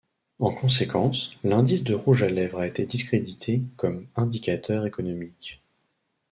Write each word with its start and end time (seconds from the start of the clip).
En 0.39 0.51
conséquence, 0.51 1.37
l'indice 1.43 1.83
de 1.83 1.93
rouge 1.93 2.23
à 2.23 2.27
lèvres 2.27 2.57
a 2.61 2.65
été 2.65 2.87
discrédité 2.87 3.61
comme 3.77 4.07
indicateur 4.15 4.87
économique. 4.87 5.61